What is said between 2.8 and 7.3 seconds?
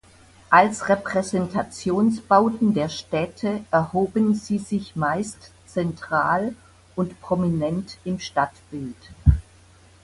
Städte erhoben sie sich meist zentral und